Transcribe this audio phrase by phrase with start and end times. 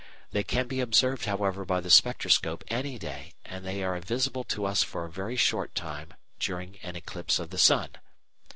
[0.31, 4.65] They can be observed, however, by the spectroscope any day, and they are visible to
[4.65, 7.89] us for a very short time during an eclipse of the sun.